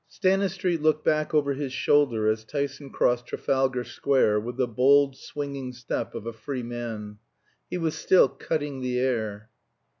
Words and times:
Stanistreet 0.09 0.81
looked 0.81 1.05
back 1.05 1.31
over 1.31 1.53
his 1.53 1.71
shoulder 1.71 2.27
as 2.27 2.43
Tyson 2.43 2.89
crossed 2.89 3.27
Trafalgar 3.27 3.83
Square 3.83 4.39
with 4.39 4.57
the 4.57 4.67
bold 4.67 5.15
swinging 5.15 5.73
step 5.73 6.15
of 6.15 6.25
a 6.25 6.33
free 6.33 6.63
man. 6.63 7.19
He 7.69 7.77
was 7.77 7.93
still 7.93 8.27
cutting 8.27 8.81
the 8.81 8.97
air. 8.97 9.51